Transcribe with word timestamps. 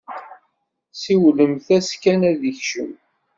Siwlemt-as 1.01 1.89
kan 2.01 2.21
ad 2.29 2.35
d-ikcem! 2.41 2.91